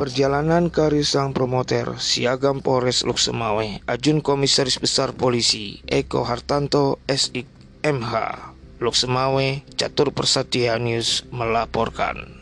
Perjalanan 0.00 0.72
karir 0.72 1.04
sang 1.04 1.36
promoter 1.36 2.00
Siagam 2.00 2.64
Polres 2.64 3.04
Luksemawe 3.04 3.84
Ajun 3.84 4.24
Komisaris 4.24 4.80
Besar 4.80 5.12
Polisi 5.12 5.84
Eko 5.84 6.24
Hartanto 6.24 7.04
SIK 7.04 7.44
MH 7.84 8.16
Luksemawe 8.80 9.60
Catur 9.76 10.16
Persatya 10.16 10.80
News 10.80 11.28
melaporkan. 11.28 12.32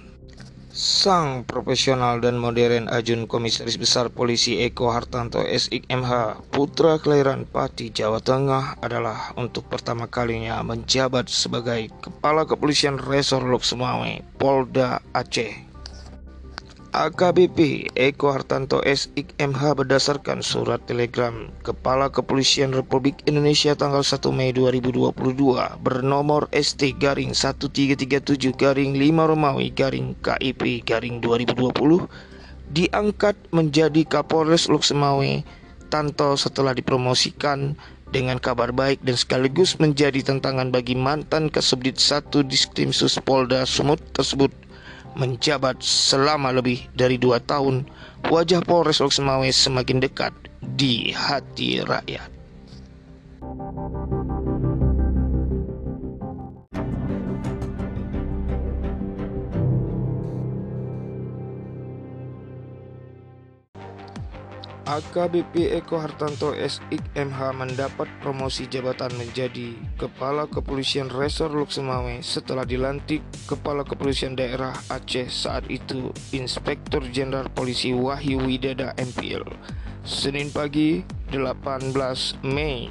Sang 0.71 1.43
profesional 1.51 2.23
dan 2.23 2.39
modern 2.39 2.87
Ajun 2.87 3.27
Komisaris 3.27 3.75
Besar 3.75 4.15
Polisi 4.15 4.63
Eko 4.63 4.95
Hartanto 4.95 5.43
SIK 5.43 5.91
MH 5.91 6.47
Putra 6.55 7.03
kelahiran 7.03 7.43
Pati 7.43 7.91
Jawa 7.91 8.23
Tengah 8.23 8.79
adalah 8.79 9.35
untuk 9.35 9.67
pertama 9.67 10.07
kalinya 10.07 10.63
menjabat 10.63 11.27
sebagai 11.27 11.91
Kepala 12.07 12.47
Kepolisian 12.47 13.03
Resor 13.03 13.43
Luksemawe 13.43 14.23
Polda 14.39 15.03
Aceh 15.11 15.68
AKBP 16.89 17.93
Eko 18.01 18.33
Hartanto 18.33 18.81
SIK 18.81 19.37
MH 19.37 19.77
berdasarkan 19.77 20.41
surat 20.41 20.81
telegram 20.89 21.53
Kepala 21.61 22.09
Kepolisian 22.09 22.73
Republik 22.73 23.21
Indonesia 23.29 23.77
tanggal 23.77 24.01
1 24.01 24.25
Mei 24.33 24.57
2022 24.57 25.13
bernomor 25.85 26.49
ST 26.57 26.81
garing 26.97 27.37
1337 27.37 28.57
garing 28.57 28.97
5 28.97 29.05
Romawi 29.05 29.69
garing 29.69 30.17
KIP 30.25 30.89
garing 30.89 31.21
2020 31.21 32.09
diangkat 32.73 33.37
menjadi 33.53 34.09
Kapolres 34.09 34.73
Luksemawe 34.73 35.45
Tanto 35.93 36.41
setelah 36.41 36.73
dipromosikan 36.73 37.77
dengan 38.09 38.41
kabar 38.41 38.73
baik 38.73 39.05
dan 39.05 39.21
sekaligus 39.21 39.77
menjadi 39.77 40.25
tantangan 40.25 40.73
bagi 40.73 40.97
mantan 40.97 41.53
Kasubdit 41.53 42.01
1 42.01 42.33
Diskrimsus 42.49 43.21
Polda 43.21 43.69
Sumut 43.69 44.01
tersebut 44.17 44.49
menjabat 45.19 45.83
selama 45.83 46.55
lebih 46.55 46.87
dari 46.95 47.19
dua 47.19 47.43
tahun, 47.43 47.85
wajah 48.31 48.63
Polres 48.63 49.03
Loksemawe 49.03 49.51
semakin 49.51 49.99
dekat 49.99 50.31
di 50.79 51.11
hati 51.11 51.83
rakyat. 51.83 52.31
AKBP 64.89 65.77
Eko 65.77 66.01
Hartanto 66.01 66.57
SIK 66.57 67.13
MH 67.13 67.53
mendapat 67.53 68.09
promosi 68.25 68.65
jabatan 68.73 69.13
menjadi 69.21 69.77
Kepala 70.01 70.49
Kepolisian 70.49 71.13
Resor 71.13 71.53
Luksemawe 71.53 72.25
setelah 72.25 72.65
dilantik 72.65 73.21
Kepala 73.45 73.85
Kepolisian 73.85 74.33
Daerah 74.33 74.73
Aceh 74.89 75.29
saat 75.29 75.69
itu 75.69 76.09
Inspektur 76.33 77.05
Jenderal 77.13 77.53
Polisi 77.53 77.93
Wahyu 77.93 78.41
Widada 78.41 78.97
MPL 78.97 79.45
Senin 80.09 80.49
pagi 80.49 81.05
18 81.37 82.49
Mei 82.49 82.89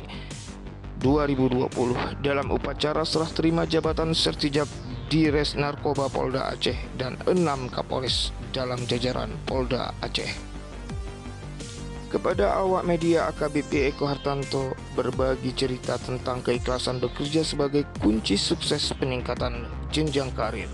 2020 1.02 1.74
dalam 2.22 2.48
upacara 2.54 3.02
serah 3.10 3.34
terima 3.34 3.66
jabatan 3.66 4.14
sertijab 4.14 4.70
di 5.10 5.34
Res 5.34 5.58
Narkoba 5.58 6.14
Polda 6.14 6.46
Aceh 6.54 6.78
dan 6.94 7.18
enam 7.26 7.74
Kapolres 7.74 8.30
dalam 8.54 8.78
jajaran 8.86 9.34
Polda 9.50 9.98
Aceh. 10.06 10.57
Kepada 12.08 12.56
awak 12.56 12.88
media 12.88 13.28
AKBP 13.28 13.92
Eko 13.92 14.08
Hartanto 14.08 14.72
berbagi 14.96 15.52
cerita 15.52 16.00
tentang 16.00 16.40
keikhlasan 16.40 17.04
bekerja 17.04 17.44
sebagai 17.44 17.84
kunci 18.00 18.40
sukses 18.40 18.96
peningkatan 18.96 19.68
jenjang 19.92 20.32
karir. 20.32 20.72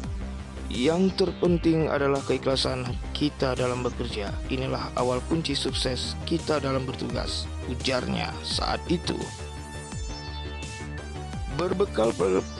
Yang 0.69 1.17
terpenting 1.25 1.89
adalah 1.89 2.21
keikhlasan 2.21 2.85
kita 3.17 3.57
dalam 3.57 3.81
bekerja. 3.81 4.29
Inilah 4.53 4.93
awal 4.93 5.25
kunci 5.25 5.57
sukses 5.57 6.13
kita 6.29 6.61
dalam 6.61 6.85
bertugas, 6.85 7.49
ujarnya 7.65 8.29
saat 8.45 8.81
itu. 8.85 9.17
Berbekal 11.53 12.09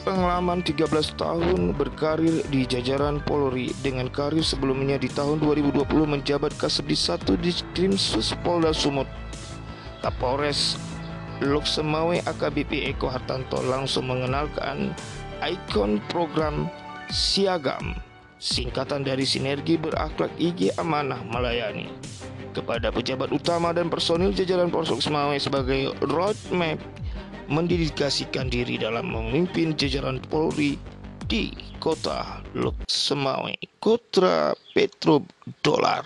pengalaman 0.06 0.62
13 0.62 1.18
tahun 1.18 1.74
berkarir 1.74 2.46
di 2.46 2.62
jajaran 2.62 3.18
Polri 3.26 3.74
dengan 3.82 4.06
karir 4.06 4.46
sebelumnya 4.46 4.94
di 5.02 5.10
tahun 5.10 5.42
2020 5.42 5.82
menjabat 6.06 6.54
Kasubdit 6.54 7.02
1 7.02 7.26
di 7.42 7.50
Krimsus 7.74 8.38
Polda 8.46 8.70
Sumut. 8.70 9.10
Kapolres 9.98 10.78
Loksemawe 11.42 12.22
AKBP 12.22 12.94
Eko 12.94 13.10
Hartanto 13.10 13.58
langsung 13.66 14.06
mengenalkan 14.06 14.94
ikon 15.42 15.98
program 16.06 16.70
Siagam, 17.10 17.98
singkatan 18.38 19.02
dari 19.02 19.26
Sinergi 19.26 19.74
Berakhlak 19.74 20.30
IG 20.38 20.70
Amanah 20.78 21.18
Melayani 21.26 21.90
kepada 22.54 22.94
pejabat 22.94 23.34
utama 23.34 23.74
dan 23.74 23.90
personil 23.90 24.30
jajaran 24.30 24.70
Polres 24.70 24.94
Loksemawe 24.94 25.34
sebagai 25.42 25.90
roadmap 26.06 26.78
mendedikasikan 27.48 28.48
diri 28.48 28.80
dalam 28.80 29.12
memimpin 29.12 29.76
jajaran 29.76 30.16
Polri 30.32 30.80
di 31.28 31.52
kota 31.80 32.40
Loksemawe, 32.56 33.52
Kotra 33.80 34.52
Petro 34.72 35.24
Dolar. 35.60 36.04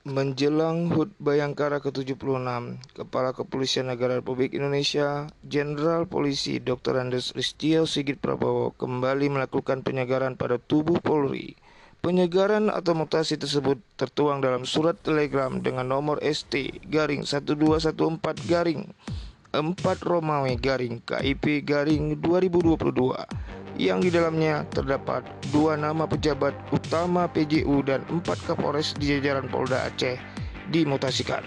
Menjelang 0.00 0.88
HUT 0.96 1.12
Bayangkara 1.20 1.76
ke-76, 1.84 2.24
Kepala 2.96 3.36
Kepolisian 3.36 3.92
Negara 3.92 4.16
Republik 4.16 4.56
Indonesia, 4.56 5.28
Jenderal 5.44 6.08
Polisi 6.08 6.56
Dr. 6.56 6.96
Andes 6.96 7.36
Listio 7.36 7.84
Sigit 7.84 8.16
Prabowo 8.16 8.72
kembali 8.80 9.28
melakukan 9.28 9.84
penyegaran 9.84 10.40
pada 10.40 10.56
tubuh 10.56 10.96
Polri 11.04 11.52
Penyegaran 12.00 12.72
atau 12.72 12.96
mutasi 12.96 13.36
tersebut 13.36 13.76
tertuang 14.00 14.40
dalam 14.40 14.64
surat 14.64 14.96
telegram 15.04 15.60
dengan 15.60 15.84
nomor 15.84 16.16
ST 16.24 16.80
garing 16.88 17.28
1214 17.28 17.92
garing 18.48 18.88
4 19.52 19.60
Romawi 20.08 20.56
garing 20.56 21.04
KIP 21.04 21.60
garing 21.60 22.16
2022 22.24 23.76
yang 23.76 24.00
di 24.00 24.08
dalamnya 24.08 24.64
terdapat 24.72 25.28
dua 25.52 25.76
nama 25.76 26.08
pejabat 26.08 26.56
utama 26.72 27.28
PJU 27.28 27.84
dan 27.84 28.00
empat 28.08 28.48
Kapolres 28.48 28.96
di 28.96 29.20
jajaran 29.20 29.52
Polda 29.52 29.84
Aceh 29.84 30.16
dimutasikan. 30.72 31.44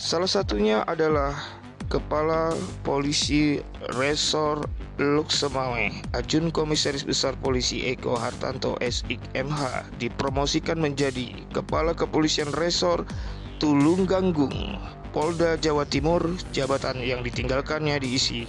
Salah 0.00 0.32
satunya 0.32 0.80
adalah 0.88 1.36
Kepala 1.92 2.56
Polisi 2.80 3.60
Resor 4.00 4.64
Luksemawe, 5.00 6.12
Ajun 6.12 6.52
Komisaris 6.52 7.08
Besar 7.08 7.32
Polisi 7.40 7.88
Eko 7.88 8.20
Hartanto 8.20 8.76
SIK 8.84 9.32
MH 9.32 9.88
dipromosikan 9.96 10.76
menjadi 10.76 11.32
Kepala 11.56 11.96
Kepolisian 11.96 12.52
Resor 12.52 13.08
Tulungganggung, 13.56 14.76
Polda 15.16 15.56
Jawa 15.56 15.88
Timur, 15.88 16.20
jabatan 16.52 17.00
yang 17.00 17.24
ditinggalkannya 17.24 17.96
diisi 17.96 18.44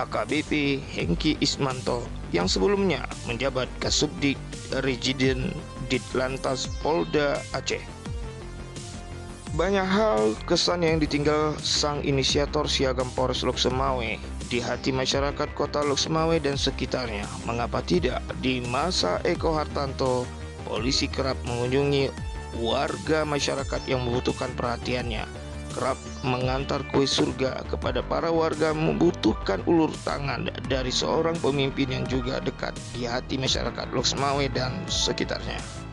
AKBP 0.00 0.80
Hengki 0.80 1.36
Ismanto 1.44 2.08
yang 2.32 2.48
sebelumnya 2.48 3.04
menjabat 3.28 3.68
Kasubdik 3.76 4.40
Regiden 4.80 5.52
Ditlantas 5.92 6.64
Polda 6.80 7.44
Aceh. 7.52 7.93
Banyak 9.54 9.86
hal 9.86 10.34
kesan 10.50 10.82
yang 10.82 10.98
ditinggal 10.98 11.54
sang 11.62 12.02
inisiator 12.02 12.66
Siagam 12.66 13.06
Polres 13.14 13.46
Luksemawe 13.46 14.18
di 14.50 14.58
hati 14.58 14.90
masyarakat 14.90 15.54
kota 15.54 15.86
Luksemawe 15.86 16.34
dan 16.42 16.58
sekitarnya. 16.58 17.22
Mengapa 17.46 17.78
tidak 17.78 18.18
di 18.42 18.58
masa 18.66 19.22
Eko 19.22 19.54
Hartanto, 19.54 20.26
polisi 20.66 21.06
kerap 21.06 21.38
mengunjungi 21.46 22.10
warga 22.58 23.22
masyarakat 23.22 23.78
yang 23.86 24.02
membutuhkan 24.02 24.50
perhatiannya. 24.58 25.22
Kerap 25.70 26.02
mengantar 26.26 26.82
kue 26.90 27.06
surga 27.06 27.62
kepada 27.70 28.02
para 28.02 28.34
warga 28.34 28.74
membutuhkan 28.74 29.62
ulur 29.70 29.94
tangan 30.02 30.50
dari 30.66 30.90
seorang 30.90 31.38
pemimpin 31.38 31.94
yang 31.94 32.06
juga 32.10 32.42
dekat 32.42 32.74
di 32.90 33.06
hati 33.06 33.38
masyarakat 33.38 33.86
Luksemawe 33.94 34.50
dan 34.50 34.74
sekitarnya. 34.90 35.83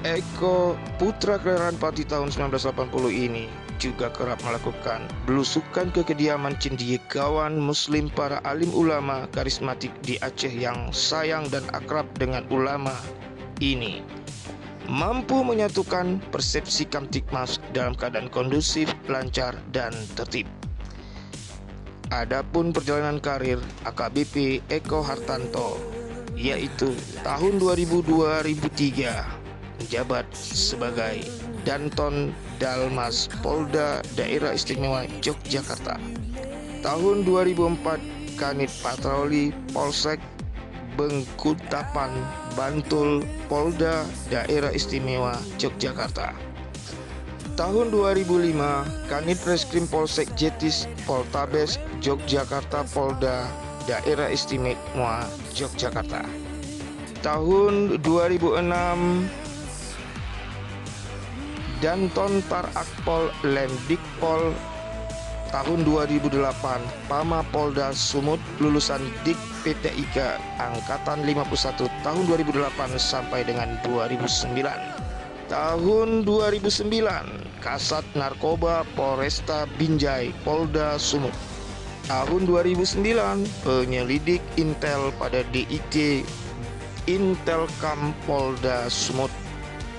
Eko 0.00 0.80
putra 0.96 1.36
kelahiran 1.36 1.76
Pati 1.76 2.08
tahun 2.08 2.32
1980 2.32 2.88
ini 3.12 3.44
juga 3.76 4.08
kerap 4.08 4.40
melakukan 4.48 5.04
belusukan 5.28 5.92
ke 5.92 6.00
kediaman 6.00 6.56
cendekiawan 6.56 7.60
muslim 7.60 8.08
para 8.08 8.40
alim 8.48 8.72
ulama 8.72 9.28
karismatik 9.28 9.92
di 10.00 10.16
Aceh 10.24 10.48
yang 10.48 10.88
sayang 10.88 11.52
dan 11.52 11.68
akrab 11.76 12.08
dengan 12.16 12.48
ulama 12.48 12.96
ini 13.60 14.00
mampu 14.88 15.44
menyatukan 15.44 16.16
persepsi 16.32 16.88
Kamtikmas 16.88 17.60
dalam 17.76 17.92
keadaan 17.92 18.32
kondusif, 18.32 18.88
lancar, 19.04 19.52
dan 19.68 19.92
tertib. 20.16 20.48
Adapun 22.08 22.72
perjalanan 22.72 23.20
karir 23.20 23.60
AKBP 23.84 24.64
Eko 24.72 25.04
Hartanto 25.04 25.76
yaitu 26.40 26.96
tahun 27.20 27.60
2000-2003 27.60 29.39
menjabat 29.80 30.28
sebagai 30.36 31.24
Danton 31.64 32.36
Dalmas 32.60 33.32
Polda 33.40 34.04
Daerah 34.12 34.52
Istimewa 34.52 35.08
Yogyakarta. 35.24 35.96
Tahun 36.84 37.24
2004 37.24 38.36
Kanit 38.36 38.72
Patroli 38.84 39.52
Polsek 39.72 40.20
Bengkutapan, 41.00 42.12
Bantul, 42.52 43.24
Polda 43.48 44.04
Daerah 44.28 44.68
Istimewa 44.68 45.32
Yogyakarta. 45.56 46.36
Tahun 47.56 47.92
2005, 47.92 48.84
Kanit 49.08 49.40
Reskrim 49.44 49.84
Polsek 49.88 50.28
Jetis, 50.36 50.88
Poltabes, 51.04 51.80
Yogyakarta, 52.04 52.84
Polda 52.92 53.48
Daerah 53.84 54.28
Istimewa 54.32 55.24
Yogyakarta. 55.56 56.24
Tahun 57.20 58.00
2006, 58.00 59.39
Danton 61.80 62.44
Tar 62.52 62.68
Akpol 62.76 63.32
Lemdikpol 63.40 64.52
tahun 65.48 65.80
2008 65.88 66.44
Pama 67.08 67.40
Polda 67.48 67.90
Sumut 67.96 68.38
lulusan 68.60 69.00
Dik 69.24 69.40
PTIK 69.64 70.36
angkatan 70.60 71.24
51 71.24 71.88
tahun 72.04 72.22
2008 72.28 73.00
sampai 73.00 73.48
dengan 73.48 73.80
2009 73.88 75.48
tahun 75.48 76.22
2009 76.28 77.64
Kasat 77.64 78.04
Narkoba 78.12 78.84
Polresta 78.92 79.64
Binjai 79.80 80.36
Polda 80.44 81.00
Sumut. 81.00 81.34
Tahun 82.08 82.42
2009 82.48 83.04
penyelidik 83.64 84.40
Intel 84.60 85.12
pada 85.16 85.44
DIK 85.48 86.24
Intelkam 87.08 88.12
Polda 88.24 88.88
Sumut. 88.92 89.32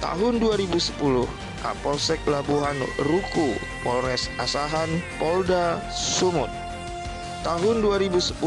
Tahun 0.02 0.42
2010 0.42 1.51
Kapolsek 1.62 2.18
Labuhan 2.26 2.78
Ruku, 3.06 3.54
Polres 3.86 4.28
Asahan, 4.42 4.90
Polda 5.22 5.78
Sumut. 5.94 6.50
Tahun 7.46 7.86
2010, 7.86 8.42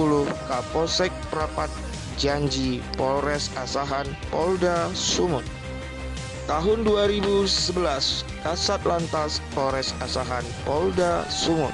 Kapolsek 0.50 1.14
Prapat 1.30 1.70
Janji, 2.18 2.82
Polres 2.98 3.54
Asahan, 3.54 4.06
Polda 4.34 4.90
Sumut. 4.94 5.46
Tahun 6.50 6.84
2011, 6.84 8.26
Kasat 8.42 8.82
Lantas 8.84 9.40
Polres 9.54 9.94
Asahan, 10.02 10.44
Polda 10.66 11.24
Sumut. 11.30 11.72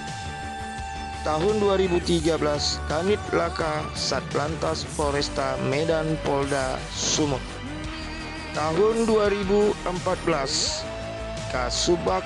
Tahun 1.20 1.60
2013, 1.60 2.32
Kanit 2.88 3.20
Laka 3.36 3.84
Satlantas 3.92 4.88
Polresta 4.96 5.60
Medan 5.68 6.16
Polda 6.24 6.80
Sumut. 6.96 7.44
Tahun 8.56 9.04
2014, 9.04 10.89
Kasubag 11.50 12.22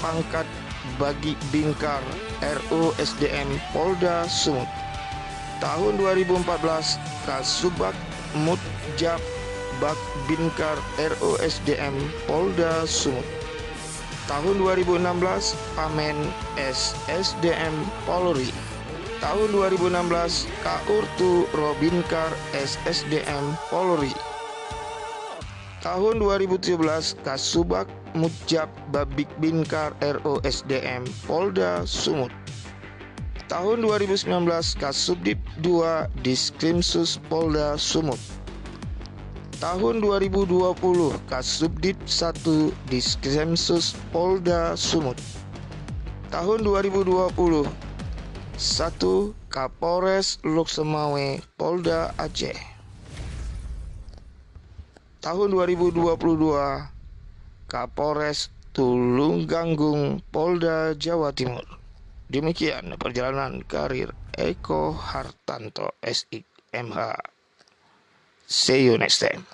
pangkat 0.00 0.48
bagi 0.96 1.36
Bingkar 1.52 2.00
RU 2.40 2.96
SDM 2.96 3.60
Polda 3.76 4.24
Sumut. 4.26 4.66
Tahun 5.60 5.94
2014 6.00 6.98
Kasubag 7.28 7.92
Mutjab 8.32 9.20
Bak 9.76 10.00
Binkar 10.24 10.80
RU 10.96 11.36
SDM 11.44 11.92
Polda 12.24 12.88
Sumut. 12.88 13.28
Tahun 14.24 14.56
2016 14.56 15.04
Pamen 15.76 16.16
SSDM 16.56 17.76
Polri. 18.08 18.48
Tahun 19.20 19.48
2016 19.52 20.48
Kaurtu 20.64 21.44
Robinkar 21.52 22.32
SSDM 22.56 23.54
Polri. 23.68 24.31
Tahun 25.82 26.22
2017 26.22 26.78
Kasubag 27.26 27.90
Mujab 28.14 28.70
Babik 28.94 29.26
Binkar 29.42 29.90
ROSDM 29.98 31.02
Polda 31.26 31.82
Sumut. 31.82 32.30
Tahun 33.50 33.82
2019 33.82 34.30
Kasubdip 34.78 35.42
2 35.58 36.06
Diskrimsus 36.22 37.18
Polda 37.26 37.74
Sumut. 37.74 38.22
Tahun 39.58 39.98
2020 39.98 40.78
Kasubdit 41.26 41.98
1 42.06 42.70
Diskrimsus 42.86 43.98
Polda 44.14 44.78
Sumut. 44.78 45.18
Tahun 46.30 46.62
2020 46.62 47.10
1 47.26 47.66
Kapolres 49.50 50.38
Luksemawe 50.46 51.42
Polda 51.58 52.14
Aceh 52.22 52.71
Tahun 55.22 55.54
2022 55.54 56.18
Kapolres 57.70 58.50
Tulungganggung 58.74 60.18
Polda 60.34 60.98
Jawa 60.98 61.30
Timur. 61.30 61.62
Demikian 62.26 62.98
perjalanan 62.98 63.62
karir 63.62 64.10
Eko 64.34 64.90
Hartanto 64.90 65.94
SIMH. 66.02 67.22
See 68.50 68.82
you 68.82 68.98
next 68.98 69.22
time. 69.22 69.46